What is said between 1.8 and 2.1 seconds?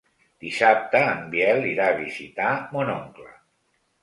a